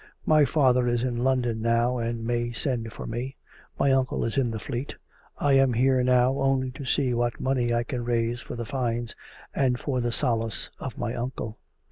My 0.25 0.45
father 0.45 0.87
is 0.87 1.03
in 1.03 1.19
London 1.19 1.61
now 1.61 1.99
and 1.99 2.25
may 2.25 2.51
send 2.53 2.91
for 2.91 3.05
me. 3.05 3.37
My 3.77 3.91
uncle 3.91 4.25
is 4.25 4.35
in 4.35 4.49
the 4.49 4.57
Fleet. 4.57 4.95
I 5.37 5.53
am 5.53 5.73
here 5.73 6.01
now 6.03 6.39
only 6.39 6.71
to 6.71 6.85
see 6.85 7.13
what 7.13 7.39
money 7.39 7.71
I 7.71 7.83
can 7.83 8.03
rais'e 8.03 8.39
for 8.41 8.55
the 8.55 8.65
fines 8.65 9.15
and 9.53 9.79
for 9.79 10.01
the 10.01 10.11
solace 10.11 10.71
of 10.79 10.97
my 10.97 11.13
uncle. 11.13 11.59